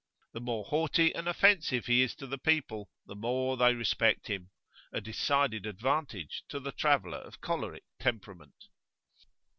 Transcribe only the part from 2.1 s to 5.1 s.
to the people, the more they respect him; a